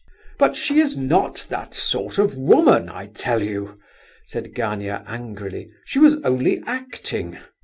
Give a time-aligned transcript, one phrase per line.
[0.39, 3.79] "But she is not that sort of woman, I tell you!"
[4.25, 5.69] said Gania, angrily.
[5.85, 7.37] "She was only acting."